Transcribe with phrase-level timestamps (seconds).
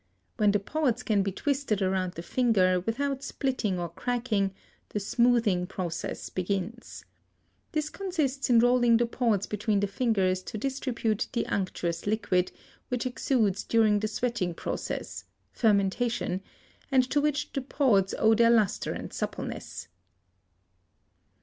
[0.37, 4.51] When the pods can be twisted around the finger without splitting or cracking
[4.89, 7.05] the "smoothing process" begins.
[7.73, 12.51] This consists in rolling the pods between the fingers to distribute the unctuous liquid,
[12.89, 16.41] which exudes during the sweating process (fermentation),
[16.91, 19.87] and to which the pods owe their lustre and suppleness.